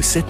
le 0.00 0.02
7-9. 0.02 0.24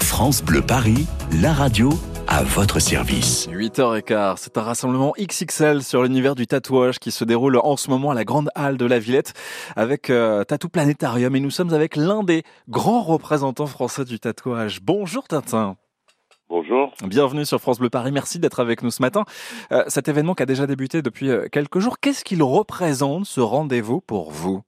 France 0.00 0.42
Bleu 0.42 0.60
Paris, 0.60 1.06
la 1.40 1.52
radio 1.52 1.88
à 2.26 2.42
votre 2.42 2.80
service. 2.80 3.46
8h15, 3.48 4.38
c'est 4.38 4.58
un 4.58 4.62
rassemblement 4.62 5.14
XXL 5.20 5.84
sur 5.84 6.02
l'univers 6.02 6.34
du 6.34 6.48
tatouage 6.48 6.98
qui 6.98 7.12
se 7.12 7.22
déroule 7.22 7.60
en 7.62 7.76
ce 7.76 7.90
moment 7.90 8.10
à 8.10 8.14
la 8.14 8.24
Grande 8.24 8.50
Halle 8.56 8.76
de 8.76 8.84
la 8.84 8.98
Villette 8.98 9.34
avec 9.76 10.10
euh, 10.10 10.42
Tattoo 10.42 10.68
Planétarium 10.68 11.36
et 11.36 11.38
nous 11.38 11.52
sommes 11.52 11.72
avec 11.72 11.94
l'un 11.94 12.24
des 12.24 12.42
grands 12.68 13.02
représentants 13.02 13.68
français 13.68 14.04
du 14.04 14.18
tatouage. 14.18 14.80
Bonjour 14.82 15.28
Tintin. 15.28 15.76
Bonjour. 16.48 16.92
Bienvenue 17.04 17.46
sur 17.46 17.60
France 17.60 17.78
Bleu 17.78 17.88
Paris. 17.90 18.10
Merci 18.10 18.40
d'être 18.40 18.58
avec 18.58 18.82
nous 18.82 18.90
ce 18.90 19.00
matin. 19.00 19.24
Euh, 19.70 19.84
cet 19.86 20.08
événement 20.08 20.34
qui 20.34 20.42
a 20.42 20.46
déjà 20.46 20.66
débuté 20.66 21.02
depuis 21.02 21.30
euh, 21.30 21.46
quelques 21.52 21.78
jours, 21.78 22.00
qu'est-ce 22.00 22.24
qu'il 22.24 22.42
représente 22.42 23.26
ce 23.26 23.40
rendez-vous 23.40 24.00
pour 24.00 24.32
vous? 24.32 24.62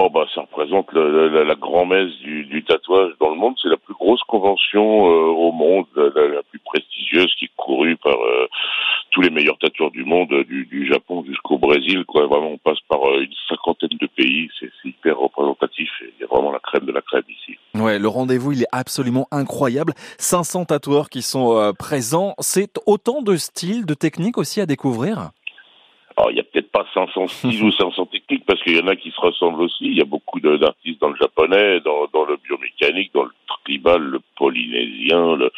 Oh 0.00 0.08
bah 0.10 0.26
ça 0.32 0.42
représente 0.42 0.92
la, 0.92 1.54
grand-messe 1.56 2.12
du, 2.20 2.64
tatouage 2.64 3.14
dans 3.18 3.30
le 3.30 3.34
monde. 3.34 3.56
C'est 3.60 3.68
la 3.68 3.76
plus 3.76 3.94
grosse 3.94 4.22
convention 4.28 5.08
euh, 5.08 5.26
au 5.26 5.50
monde, 5.50 5.86
la, 5.96 6.40
plus 6.48 6.60
prestigieuse 6.60 7.34
qui 7.36 7.46
est 7.46 7.50
courue 7.56 7.96
par 7.96 8.14
euh, 8.14 8.46
tous 9.10 9.22
les 9.22 9.30
meilleurs 9.30 9.58
tatoueurs 9.58 9.90
du 9.90 10.04
monde, 10.04 10.28
du, 10.46 10.66
du 10.66 10.86
Japon 10.86 11.24
jusqu'au 11.26 11.58
Brésil. 11.58 12.04
Quoi. 12.06 12.28
Vraiment, 12.28 12.50
on 12.50 12.58
passe 12.58 12.78
par 12.88 13.00
euh, 13.08 13.22
une 13.22 13.34
cinquantaine 13.48 13.98
de 14.00 14.06
pays. 14.06 14.48
C'est 14.60 14.70
hyper 14.84 15.18
représentatif. 15.18 15.90
Il 16.00 16.20
y 16.20 16.24
a 16.24 16.28
vraiment 16.28 16.52
la 16.52 16.60
crème 16.60 16.86
de 16.86 16.92
la 16.92 17.02
crème 17.02 17.24
ici. 17.28 17.58
Ouais, 17.74 17.98
le 17.98 18.06
rendez-vous 18.06 18.52
il 18.52 18.62
est 18.62 18.70
absolument 18.70 19.26
incroyable. 19.32 19.94
500 20.18 20.66
tatoueurs 20.66 21.08
qui 21.10 21.22
sont 21.22 21.72
présents. 21.76 22.34
C'est 22.38 22.78
autant 22.86 23.20
de 23.20 23.34
styles, 23.36 23.84
de 23.84 23.94
techniques 23.94 24.38
aussi 24.38 24.60
à 24.60 24.66
découvrir? 24.66 25.32
Alors, 26.18 26.32
il 26.32 26.36
y 26.36 26.40
a 26.40 26.42
peut-être 26.42 26.72
pas 26.72 26.84
500 26.94 27.26
styles 27.28 27.62
ou 27.62 27.70
500 27.70 28.06
techniques 28.06 28.44
parce 28.44 28.60
qu'il 28.64 28.76
y 28.76 28.80
en 28.80 28.88
a 28.88 28.96
qui 28.96 29.12
se 29.12 29.20
ressemblent 29.20 29.62
aussi. 29.62 29.84
Il 29.84 29.96
y 29.96 30.00
a 30.00 30.04
beaucoup 30.04 30.40
d'artistes 30.40 31.00
dans 31.00 31.10
le 31.10 31.16
japonais, 31.16 31.80
dans, 31.80 32.08
dans, 32.12 32.24
le 32.24 32.36
biomécanique, 32.38 33.12
dans 33.14 33.22
le 33.22 33.30
tribal, 33.64 34.02
le 34.02 34.20
polynésien, 34.36 35.36
le 35.36 35.52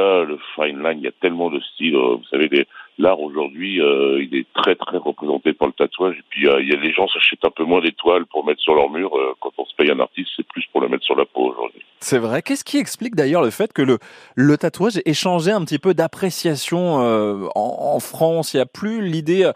le 0.00 0.38
fine 0.54 0.82
line. 0.82 0.98
Il 0.98 1.04
y 1.04 1.08
a 1.08 1.12
tellement 1.20 1.50
de 1.50 1.60
styles. 1.60 1.94
Euh, 1.94 2.16
vous 2.16 2.24
savez, 2.30 2.66
l'art 2.98 3.20
aujourd'hui, 3.20 3.80
euh, 3.80 4.22
il 4.22 4.36
est 4.36 4.46
très 4.54 4.74
très 4.74 4.96
représenté 4.96 5.52
par 5.52 5.68
le 5.68 5.74
tatouage. 5.74 6.16
Et 6.16 6.24
puis 6.28 6.48
euh, 6.48 6.60
il 6.60 6.68
y 6.68 6.72
a 6.72 6.80
les 6.80 6.92
gens 6.92 7.08
s'achètent 7.08 7.44
un 7.44 7.50
peu 7.50 7.64
moins 7.64 7.80
d'étoiles 7.80 8.26
pour 8.26 8.44
mettre 8.44 8.60
sur 8.60 8.74
leur 8.74 8.90
mur. 8.90 9.10
quand 9.40 9.52
on 9.58 9.64
se 9.64 9.74
paye 9.76 9.90
un 9.90 10.00
artiste, 10.00 10.30
c'est 10.36 10.46
plus 10.46 10.64
pour 10.72 10.80
le 10.80 10.88
mettre 10.88 11.04
sur 11.04 11.16
la 11.16 11.24
peau 11.24 11.50
aujourd'hui. 11.50 11.82
C'est 12.00 12.18
vrai. 12.18 12.42
Qu'est-ce 12.42 12.64
qui 12.64 12.78
explique 12.78 13.14
d'ailleurs 13.14 13.42
le 13.42 13.50
fait 13.50 13.72
que 13.72 13.82
le, 13.82 13.98
le 14.34 14.56
tatouage 14.56 15.00
ait 15.04 15.14
changé 15.14 15.50
un 15.50 15.64
petit 15.64 15.78
peu 15.78 15.94
d'appréciation 15.94 16.96
en, 16.96 17.50
en, 17.54 18.00
France? 18.00 18.54
Il 18.54 18.58
n'y 18.58 18.62
a 18.62 18.66
plus 18.66 19.02
l'idée, 19.02 19.50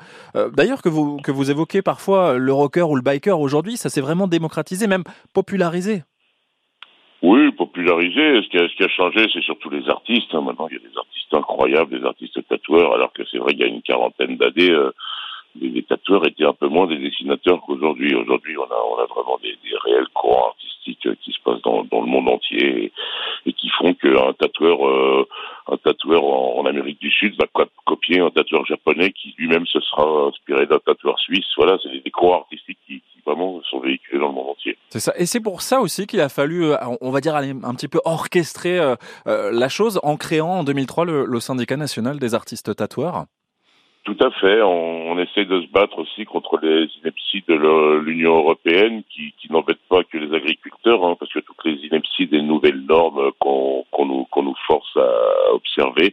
d'ailleurs 0.53 0.83
que 0.83 0.89
vous 0.89 1.17
que 1.19 1.33
vous 1.33 1.51
évoquez 1.51 1.83
parfois 1.83 2.36
le 2.36 2.53
rocker 2.53 2.89
ou 2.89 2.97
le 2.97 3.03
biker 3.03 3.41
aujourd'hui, 3.41 3.77
ça 3.77 3.89
s'est 3.89 4.03
vraiment 4.03 4.27
démocratisé, 4.27 4.86
même 4.86 5.05
popularisé. 5.33 6.03
Oui, 7.27 7.50
popularisé. 7.53 8.42
Ce 8.42 8.48
qui 8.50 8.58
a, 8.58 8.69
ce 8.69 8.75
qui 8.77 8.84
a 8.84 8.89
changé, 8.89 9.25
c'est 9.33 9.42
surtout 9.42 9.70
les 9.70 9.89
artistes. 9.89 10.34
Hein. 10.34 10.42
Maintenant, 10.42 10.69
il 10.69 10.75
y 10.75 10.77
a 10.77 10.86
des 10.86 10.94
artistes 10.94 11.33
incroyables, 11.33 11.98
des 11.98 12.05
artistes 12.05 12.39
tatoueurs, 12.47 12.92
alors 12.92 13.14
que 13.14 13.22
c'est 13.30 13.39
vrai 13.39 13.53
qu'il 13.53 13.62
y 13.62 13.64
a 13.64 13.69
une 13.69 13.80
quarantaine 13.80 14.36
d'années, 14.36 14.70
euh, 14.70 14.91
les, 15.58 15.83
tatoueurs 15.84 16.27
étaient 16.27 16.45
un 16.45 16.52
peu 16.52 16.69
moins 16.69 16.86
des 16.86 16.98
dessinateurs 16.98 17.62
qu'aujourd'hui. 17.62 18.14
Aujourd'hui, 18.14 18.58
on 18.58 18.64
a, 18.64 18.78
on 18.91 18.98
a 18.98 19.06
vraiment 19.06 19.39
des, 19.42 19.56
des 19.64 19.75
réels 19.84 20.08
courants 20.12 20.48
artistiques 20.48 21.06
euh, 21.06 21.17
qui 21.22 21.33
se 21.33 21.41
passent 21.41 21.62
dans, 21.62 21.84
dans 21.84 22.02
le 22.02 22.08
monde 22.08 22.28
entier 22.28 22.92
et, 23.47 23.52
qui 23.55 23.70
font 23.70 23.95
qu'un 23.95 24.34
tatoueur, 24.34 24.86
euh, 24.86 25.27
un 25.69 25.78
tatoueur 25.78 26.25
en, 26.25 26.67
Amérique 26.67 27.00
du 27.00 27.11
Sud 27.11 27.36
va 27.41 27.47
copier 27.86 28.20
un 28.20 28.30
tatoueur 28.30 28.67
japonais 28.67 29.12
qui 29.12 29.34
lui-même 29.39 29.67
se 29.67 29.80
sera 29.80 30.27
inspiré 30.28 30.67
d'un 30.67 30.78
tatoueur 30.78 31.19
suisse. 31.19 31.47
Voilà, 31.56 31.78
c'est 31.83 31.91
des, 31.91 32.00
des 32.00 32.11
courants 32.11 32.41
artistiques 32.41 32.78
qui, 32.86 33.00
vraiment 33.27 33.61
sont 33.70 33.80
véhiculés 33.80 34.19
dans 34.19 34.28
le 34.28 34.34
monde 34.34 34.50
entier. 34.50 34.77
C'est 34.89 35.00
ça. 35.00 35.12
Et 35.19 35.27
c'est 35.27 35.41
pour 35.41 35.62
ça 35.62 35.80
aussi 35.80 36.06
qu'il 36.06 36.20
a 36.20 36.28
fallu, 36.28 36.67
euh, 36.67 36.77
on 37.00 37.11
va 37.11 37.20
dire, 37.20 37.34
un 37.36 37.75
petit 37.75 37.89
peu 37.89 38.00
orchestrer 38.05 38.78
euh, 38.78 38.97
euh, 39.27 39.50
la 39.53 39.69
chose 39.69 40.00
en 40.03 40.17
créant 40.17 40.61
en 40.61 40.64
2003 40.64 41.05
le, 41.05 41.25
le 41.25 41.41
syndicat 41.41 41.77
national 41.77 42.19
des 42.19 42.34
artistes 42.34 42.75
tatoueurs. 42.77 43.27
Tout 44.05 44.17
à 44.20 44.30
fait. 44.33 44.61
On, 44.61 45.12
on, 45.12 45.18
essaie 45.18 45.46
de 45.46 45.62
se 45.62 45.67
battre 45.68 45.98
aussi 45.98 46.27
contre 46.27 46.58
les 46.62 46.86
inepties 47.01 47.42
de 47.48 47.55
l'Union 48.01 48.36
européenne 48.36 49.02
qui, 49.08 49.33
qui 49.41 49.51
n'embêtent 49.51 49.89
pas 49.89 50.05
que 50.05 50.18
les 50.18 50.35
agriculteurs, 50.36 51.05
hein, 51.06 51.17
parce 51.18 51.33
que 51.33 51.39
toutes 51.39 51.64
les 51.64 51.86
inepties 51.86 52.27
des 52.27 52.42
nouvelles 52.42 52.85
normes 52.86 53.30
qu'on 53.39 53.85
nous, 54.01 54.27
qu'on 54.30 54.42
nous 54.42 54.56
force 54.67 54.95
à 54.96 55.55
observer, 55.55 56.12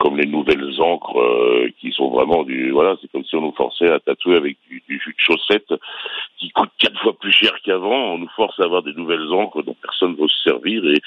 comme 0.00 0.16
les 0.16 0.26
nouvelles 0.26 0.80
encres 0.80 1.20
euh, 1.20 1.68
qui 1.78 1.92
sont 1.92 2.08
vraiment 2.08 2.42
du 2.42 2.70
voilà, 2.70 2.96
c'est 3.00 3.12
comme 3.12 3.24
si 3.24 3.36
on 3.36 3.42
nous 3.42 3.52
forçait 3.52 3.90
à 3.90 4.00
tatouer 4.00 4.36
avec 4.36 4.56
du, 4.68 4.82
jus 4.88 5.14
de 5.14 5.18
chaussette 5.18 5.72
qui 6.38 6.50
coûte 6.50 6.70
quatre 6.78 6.98
fois 7.02 7.12
plus 7.12 7.32
cher 7.32 7.52
qu'avant. 7.62 8.14
On 8.14 8.18
nous 8.18 8.30
force 8.34 8.58
à 8.60 8.64
avoir 8.64 8.82
des 8.82 8.94
nouvelles 8.94 9.30
encres 9.30 9.62
dont 9.62 9.76
personne 9.80 10.12
ne 10.12 10.16
veut 10.16 10.28
se 10.28 10.50
servir 10.50 10.82
et, 10.86 11.02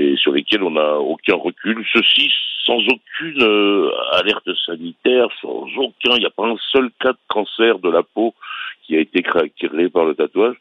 et 0.00 0.16
sur 0.16 0.32
lesquelles 0.32 0.62
on 0.62 0.70
n'a 0.70 0.94
aucun 0.98 1.34
recul. 1.34 1.84
Ceci 1.92 2.32
sans 2.64 2.78
aucune 2.78 3.42
euh, 3.42 3.90
alerte 4.12 4.48
sanitaire, 4.64 5.28
sans 5.40 5.66
aucun, 5.76 6.14
il 6.14 6.20
n'y 6.20 6.26
a 6.26 6.30
pas 6.30 6.46
un 6.46 6.56
seul 6.72 6.90
cas 7.00 7.12
de 7.12 7.18
cancer 7.28 7.78
de 7.80 7.90
la 7.90 8.02
peau 8.02 8.34
qui 8.84 8.96
a 8.96 9.00
été 9.00 9.22
créé 9.22 9.88
par 9.88 10.04
le 10.04 10.14
tatouage. 10.14 10.56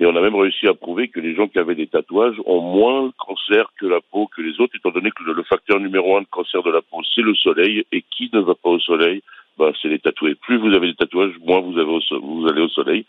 Et 0.00 0.06
on 0.06 0.14
a 0.14 0.20
même 0.20 0.36
réussi 0.36 0.68
à 0.68 0.74
prouver 0.74 1.08
que 1.08 1.18
les 1.18 1.34
gens 1.34 1.48
qui 1.48 1.58
avaient 1.58 1.74
des 1.74 1.88
tatouages 1.88 2.36
ont 2.46 2.60
moins 2.60 3.06
de 3.06 3.12
cancer 3.18 3.66
que 3.80 3.86
la 3.86 4.00
peau 4.00 4.28
que 4.28 4.42
les 4.42 4.60
autres, 4.60 4.76
étant 4.76 4.90
donné 4.90 5.10
que 5.10 5.24
le, 5.24 5.42
facteur 5.42 5.80
numéro 5.80 6.16
un 6.16 6.22
de 6.22 6.26
cancer 6.30 6.62
de 6.62 6.70
la 6.70 6.82
peau, 6.82 7.02
c'est 7.14 7.22
le 7.22 7.34
soleil. 7.34 7.84
Et 7.90 8.02
qui 8.02 8.30
ne 8.32 8.40
va 8.40 8.54
pas 8.54 8.70
au 8.70 8.78
soleil? 8.78 9.22
Bah, 9.58 9.72
C'est 9.82 9.88
les 9.88 9.98
tatoués. 9.98 10.36
Plus 10.36 10.56
vous 10.58 10.72
avez 10.72 10.86
des 10.86 10.94
tatouages, 10.94 11.32
moins 11.44 11.60
vous, 11.60 11.76
avez 11.78 12.50
allez 12.50 12.62
au 12.62 12.68
soleil. 12.68 13.06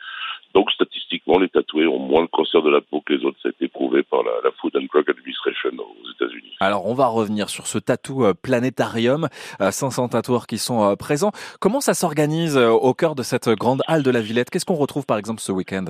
Donc 0.56 0.72
statistiquement, 0.72 1.38
les 1.38 1.50
tatoués 1.50 1.86
ont 1.86 2.00
moins 2.00 2.24
de 2.24 2.30
cancer 2.30 2.64
de 2.64 2.72
la 2.72 2.82
peau 2.82 3.02
que 3.02 3.14
les 3.14 3.24
autres. 3.24 3.38
Ça 3.44 3.50
a 3.50 3.52
été 3.52 3.68
prouvé 3.68 4.02
par 4.02 4.24
la, 4.24 4.32
la 4.44 4.52
Food 4.60 4.76
and 4.76 4.88
Drug 4.92 5.08
Administration 5.08 5.70
aux 5.78 6.12
États-Unis. 6.12 6.56
Alors 6.60 6.88
on 6.88 6.96
va 6.96 7.06
revenir 7.06 7.50
sur 7.50 7.68
ce 7.68 7.78
tatou 7.78 8.26
euh, 8.26 8.34
planétarium, 8.34 9.28
500 9.60 10.06
euh, 10.06 10.08
tatoueurs 10.08 10.48
qui 10.48 10.58
sont 10.58 10.84
euh, 10.84 10.96
présents. 10.96 11.32
Comment 11.60 11.82
ça 11.82 11.94
s'organise 11.94 12.58
au 12.58 12.96
cœur 12.96 13.14
de 13.14 13.22
cette 13.22 13.50
grande 13.50 13.84
halle 13.86 14.02
de 14.02 14.10
la 14.10 14.22
Villette? 14.22 14.50
Qu'est-ce 14.50 14.66
qu'on 14.66 14.74
retrouve 14.74 15.06
par 15.06 15.20
exemple 15.20 15.40
ce 15.40 15.52
week-end? 15.52 15.86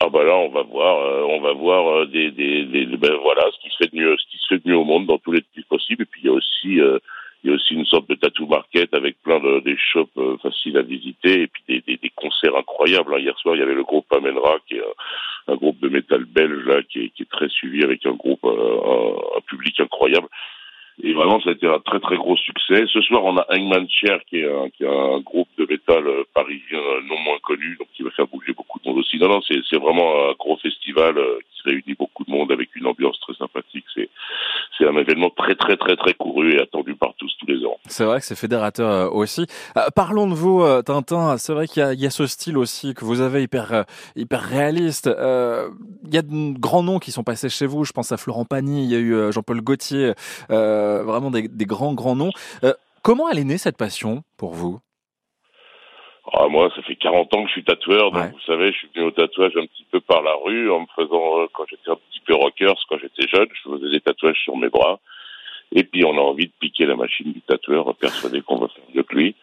Ah 0.00 0.08
bah 0.10 0.22
là, 0.22 0.36
on 0.36 0.48
va 0.50 0.62
voir, 0.62 1.28
on 1.28 1.40
va 1.40 1.52
voir 1.52 2.06
des, 2.06 2.30
des, 2.30 2.64
des 2.64 2.86
ben 2.96 3.14
voilà, 3.22 3.42
ce 3.52 3.60
qui 3.60 3.70
se 3.70 3.76
fait 3.78 3.92
de 3.92 3.96
mieux, 3.96 4.16
ce 4.16 4.30
qui 4.30 4.38
se 4.38 4.46
fait 4.48 4.64
de 4.64 4.68
mieux 4.68 4.76
au 4.76 4.84
monde 4.84 5.06
dans 5.06 5.18
tous 5.18 5.32
les 5.32 5.42
types 5.54 5.68
possibles. 5.68 6.02
Et 6.02 6.06
puis 6.06 6.20
il 6.22 6.26
y 6.26 6.30
a 6.30 6.32
aussi 6.32 6.80
il 7.44 7.50
y 7.50 7.52
a 7.52 7.56
aussi 7.56 7.74
une 7.74 7.86
sorte 7.86 8.08
de 8.08 8.14
tattoo 8.16 8.46
market 8.46 8.92
avec 8.94 9.22
plein 9.22 9.38
de 9.38 9.60
des 9.60 9.76
shops 9.76 10.10
euh, 10.16 10.36
faciles 10.38 10.76
à 10.76 10.82
visiter 10.82 11.42
et 11.42 11.46
puis 11.46 11.62
des, 11.68 11.80
des, 11.86 11.96
des 11.96 12.10
concerts 12.10 12.56
incroyables. 12.56 13.14
Hein. 13.14 13.20
Hier 13.20 13.38
soir, 13.38 13.54
il 13.54 13.60
y 13.60 13.62
avait 13.62 13.74
le 13.74 13.84
groupe 13.84 14.12
Amenra, 14.12 14.56
qui 14.66 14.74
est 14.74 14.82
un, 15.46 15.54
groupe 15.54 15.78
de 15.80 15.88
métal 15.88 16.24
belge 16.24 16.64
là, 16.66 16.82
qui 16.82 17.04
est, 17.04 17.08
qui 17.10 17.22
est 17.22 17.30
très 17.30 17.48
suivi 17.48 17.84
avec 17.84 18.04
un 18.06 18.12
groupe, 18.12 18.44
euh, 18.44 19.36
un, 19.36 19.40
public 19.42 19.78
incroyable. 19.78 20.28
Et 21.00 21.12
vraiment, 21.12 21.40
ça 21.40 21.50
a 21.50 21.52
été 21.52 21.68
un 21.68 21.78
très 21.78 22.00
très 22.00 22.16
gros 22.16 22.36
succès. 22.36 22.84
Ce 22.92 23.00
soir, 23.02 23.24
on 23.24 23.36
a 23.36 23.46
Hangman 23.50 23.88
Chair, 23.88 24.18
qui 24.28 24.40
est 24.40 24.52
un, 24.52 24.68
qui 24.70 24.82
est 24.82 24.88
un 24.88 25.20
groupe 25.20 25.48
métal 25.68 26.06
euh, 26.06 26.24
parisien 26.34 26.80
non 27.08 27.18
moins 27.20 27.38
connu, 27.42 27.76
donc 27.78 27.88
qui 27.94 28.02
va 28.02 28.10
faire 28.10 28.26
bouger 28.26 28.52
beaucoup 28.52 28.78
de 28.80 28.88
monde 28.88 28.98
aussi. 28.98 29.18
Non, 29.18 29.28
non, 29.28 29.40
c'est 29.42 29.78
vraiment 29.78 30.30
un 30.30 30.34
gros 30.38 30.56
festival 30.58 31.14
qui 31.52 31.68
réunit 31.68 31.94
beaucoup 31.98 32.24
de 32.24 32.30
monde 32.30 32.52
avec 32.52 32.74
une 32.76 32.86
ambiance 32.86 33.18
très 33.20 33.34
sympathique. 33.34 33.84
C'est 33.94 34.86
un 34.86 34.96
événement 34.96 35.30
très 35.30 35.54
très 35.56 35.76
très 35.76 35.96
très 35.96 36.14
couru 36.14 36.54
et 36.54 36.60
attendu 36.60 36.94
par 36.94 37.12
tous 37.18 37.28
tous 37.38 37.46
les 37.46 37.64
ans. 37.64 37.78
C'est 37.86 38.04
vrai 38.04 38.20
que 38.20 38.26
c'est 38.26 38.36
fédérateur 38.36 38.90
euh, 38.90 39.08
aussi. 39.08 39.46
Euh, 39.76 39.88
parlons 39.94 40.28
de 40.28 40.34
vous, 40.34 40.62
euh, 40.62 40.82
Tintin. 40.82 41.36
C'est 41.38 41.52
vrai 41.52 41.66
qu'il 41.66 41.82
y, 41.94 42.02
y 42.02 42.06
a, 42.06 42.10
ce 42.10 42.26
style 42.26 42.56
aussi 42.56 42.94
que 42.94 43.04
vous 43.04 43.20
avez 43.20 43.42
hyper 43.42 43.84
hyper 44.16 44.40
réaliste. 44.40 45.06
il 45.06 46.14
y 46.14 46.18
a 46.18 46.22
de 46.22 46.58
grands 46.58 46.82
noms 46.82 46.98
qui 46.98 47.12
sont 47.12 47.24
passés 47.24 47.48
chez 47.48 47.66
vous. 47.66 47.84
Je 47.84 47.92
pense 47.92 48.12
à 48.12 48.16
Florent 48.16 48.44
Pagny, 48.44 48.84
il 48.84 48.90
y 48.90 48.94
a 48.94 48.98
eu 48.98 49.32
Jean-Paul 49.32 49.60
Gaultier, 49.60 50.12
vraiment 50.48 51.30
des, 51.30 51.48
des, 51.48 51.66
grands 51.66 51.94
grands 51.94 52.16
noms. 52.16 52.30
comment 53.02 53.28
elle 53.28 53.38
est 53.38 53.44
née 53.44 53.58
cette 53.58 53.76
passion 53.76 54.22
pour 54.36 54.54
vous? 54.54 54.80
Ah, 56.32 56.48
moi, 56.48 56.70
ça 56.74 56.82
fait 56.82 56.96
40 56.96 57.34
ans 57.34 57.42
que 57.42 57.48
je 57.48 57.52
suis 57.52 57.64
tatoueur, 57.64 58.10
donc 58.10 58.32
vous 58.32 58.40
savez, 58.40 58.72
je 58.72 58.78
suis 58.78 58.88
venu 58.94 59.06
au 59.06 59.10
tatouage 59.10 59.56
un 59.56 59.66
petit 59.66 59.86
peu 59.90 60.00
par 60.00 60.22
la 60.22 60.34
rue, 60.44 60.70
en 60.70 60.80
me 60.80 60.86
faisant, 60.94 61.46
quand 61.52 61.64
j'étais 61.70 61.90
un 61.90 61.96
petit 61.96 62.20
peu 62.26 62.34
rockers, 62.34 62.76
quand 62.88 62.98
j'étais 62.98 63.26
jeune, 63.28 63.48
je 63.52 63.70
faisais 63.70 63.90
des 63.90 64.00
tatouages 64.00 64.40
sur 64.42 64.56
mes 64.56 64.68
bras. 64.68 65.00
Et 65.74 65.84
puis, 65.84 66.04
on 66.04 66.16
a 66.16 66.20
envie 66.20 66.46
de 66.46 66.52
piquer 66.60 66.86
la 66.86 66.96
machine 66.96 67.32
du 67.32 67.40
tatoueur, 67.42 67.94
persuadé 67.96 68.40
qu'on 68.42 68.58
va 68.58 68.68
faire 68.68 68.84
mieux 68.94 69.02
que 69.02 69.14
lui. 69.14 69.34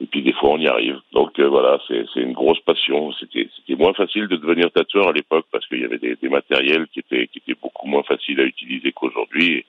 Et 0.00 0.06
puis, 0.06 0.22
des 0.22 0.32
fois, 0.32 0.50
on 0.50 0.58
y 0.58 0.68
arrive. 0.68 1.00
Donc, 1.12 1.38
euh, 1.38 1.48
voilà, 1.48 1.78
c'est 1.88 2.04
une 2.16 2.32
grosse 2.32 2.60
passion. 2.60 3.12
C'était 3.12 3.48
moins 3.76 3.94
facile 3.94 4.28
de 4.28 4.36
devenir 4.36 4.70
tatoueur 4.70 5.08
à 5.08 5.12
l'époque 5.12 5.46
parce 5.50 5.66
qu'il 5.66 5.80
y 5.80 5.84
avait 5.84 5.98
des, 5.98 6.16
des, 6.16 6.28
matériels 6.28 6.86
qui 6.88 7.00
étaient, 7.00 7.28
qui 7.28 7.38
étaient 7.38 7.58
beaucoup 7.60 7.86
moins 7.86 8.02
faciles 8.02 8.40
à 8.40 8.44
utiliser 8.44 8.92
qu'aujourd'hui. 8.92 9.64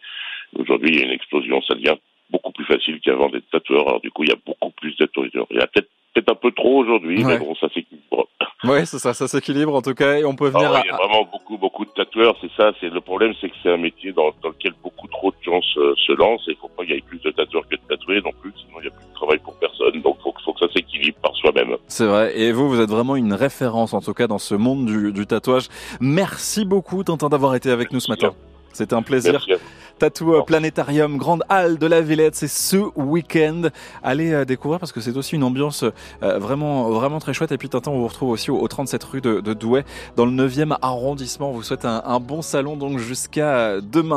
Aujourd'hui, 0.57 0.89
il 0.91 0.99
y 0.99 1.01
a 1.01 1.05
une 1.05 1.11
explosion. 1.11 1.61
Ça 1.61 1.75
devient 1.75 1.95
beaucoup 2.29 2.51
plus 2.51 2.65
facile 2.65 2.99
qu'avant 2.99 3.29
d'être 3.29 3.49
tatoueur. 3.49 3.87
Alors, 3.87 4.01
du 4.01 4.11
coup, 4.11 4.23
il 4.23 4.29
y 4.29 4.33
a 4.33 4.39
beaucoup 4.45 4.71
plus 4.71 4.95
de 4.97 5.09
Il 5.15 5.57
y 5.57 5.61
a 5.61 5.67
peut-être 5.67 5.89
peut 6.21 6.31
un 6.31 6.35
peu 6.35 6.51
trop 6.51 6.79
aujourd'hui, 6.79 7.23
mais 7.23 7.37
bon, 7.37 7.55
ça 7.55 7.67
s'équilibre. 7.69 8.27
Oui, 8.63 8.85
c'est 8.85 8.97
ça, 8.97 9.13
ça 9.13 9.27
s'équilibre 9.27 9.75
en 9.75 9.81
tout 9.81 9.93
cas, 9.93 10.17
et 10.17 10.25
on 10.25 10.35
peut 10.35 10.49
venir. 10.49 10.71
Ah 10.73 10.81
il 10.83 10.87
y 10.87 10.91
a 10.91 10.97
vraiment 10.97 11.27
beaucoup, 11.31 11.57
beaucoup 11.57 11.85
de 11.85 11.91
tatoueurs, 11.91 12.35
c'est 12.41 12.51
ça. 12.57 12.71
C'est 12.79 12.89
le 12.89 13.01
problème, 13.01 13.33
c'est 13.39 13.49
que 13.49 13.55
c'est 13.61 13.71
un 13.71 13.77
métier 13.77 14.11
dans, 14.11 14.31
dans, 14.41 14.49
lequel 14.49 14.73
beaucoup 14.83 15.07
trop 15.07 15.31
de 15.31 15.37
gens 15.43 15.61
se, 15.61 15.93
se 15.95 16.11
lancent. 16.13 16.47
Et 16.47 16.51
il 16.51 16.57
faut 16.57 16.69
pas 16.69 16.83
qu'il 16.83 16.95
y 16.95 16.97
ait 16.97 17.01
plus 17.01 17.21
de 17.21 17.29
tatoueurs 17.31 17.67
que 17.69 17.75
de 17.75 17.81
tatoués 17.87 18.21
non 18.21 18.31
plus, 18.41 18.51
sinon 18.57 18.79
il 18.79 18.81
n'y 18.83 18.87
a 18.87 18.91
plus 18.91 19.05
de 19.05 19.13
travail 19.13 19.37
pour 19.39 19.53
personne. 19.59 20.01
Donc, 20.01 20.17
faut, 20.23 20.33
faut 20.43 20.53
que 20.53 20.59
ça 20.59 20.67
s'équilibre 20.73 20.87
équilibre 20.87 21.17
par 21.21 21.35
soi-même. 21.35 21.77
C'est 21.87 22.05
vrai. 22.05 22.39
Et 22.39 22.51
vous, 22.51 22.67
vous 22.69 22.81
êtes 22.81 22.89
vraiment 22.89 23.15
une 23.15 23.33
référence, 23.33 23.93
en 23.93 24.01
tout 24.01 24.13
cas, 24.13 24.27
dans 24.27 24.39
ce 24.39 24.55
monde 24.55 24.85
du, 24.85 25.11
du 25.11 25.27
tatouage. 25.27 25.67
Merci 25.99 26.65
beaucoup, 26.65 27.03
Tintin, 27.03 27.29
d'avoir 27.29 27.55
été 27.55 27.69
avec 27.69 27.91
nous 27.91 27.99
ce 27.99 28.11
matin. 28.11 28.33
C'était 28.73 28.95
un 28.95 29.01
plaisir. 29.01 29.33
Merci 29.33 29.53
à 29.53 29.55
vous. 29.55 29.61
Tatou 29.97 30.33
euh, 30.33 30.43
Planétarium, 30.43 31.17
Grande 31.17 31.43
Halle 31.49 31.77
de 31.77 31.87
la 31.87 32.01
Villette, 32.01 32.35
c'est 32.35 32.47
ce 32.47 32.77
week-end. 32.95 33.63
Allez 34.03 34.31
euh, 34.31 34.45
découvrir 34.45 34.79
parce 34.79 34.91
que 34.91 35.01
c'est 35.01 35.17
aussi 35.17 35.35
une 35.35 35.43
ambiance 35.43 35.83
euh, 36.23 36.37
vraiment 36.39 36.89
vraiment 36.91 37.19
très 37.19 37.33
chouette. 37.33 37.51
Et 37.51 37.57
puis 37.57 37.69
Tintin, 37.69 37.91
on 37.91 37.99
vous 37.99 38.07
retrouve 38.07 38.29
aussi 38.29 38.51
au, 38.51 38.59
au 38.59 38.67
37 38.67 39.03
rue 39.03 39.21
de, 39.21 39.39
de 39.39 39.53
Douai, 39.53 39.85
dans 40.15 40.25
le 40.25 40.31
9e 40.31 40.77
arrondissement. 40.81 41.49
On 41.49 41.53
vous 41.53 41.63
souhaite 41.63 41.85
un, 41.85 42.03
un 42.05 42.19
bon 42.19 42.41
salon 42.41 42.77
donc 42.77 42.99
jusqu'à 42.99 43.81
demain. 43.81 44.15